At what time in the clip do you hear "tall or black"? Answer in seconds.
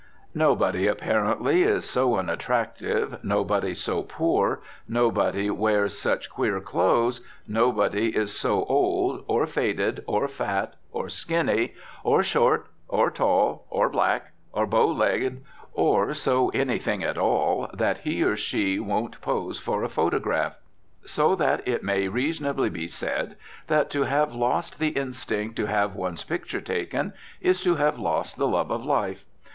13.11-14.31